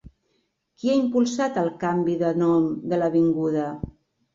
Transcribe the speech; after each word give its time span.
Qui 0.79 0.91
ha 0.93 0.95
impulsat 1.01 1.61
el 1.65 1.71
canvi 1.85 2.19
de 2.25 2.35
nom 2.43 2.69
de 2.91 3.05
l'avinguda? 3.05 3.73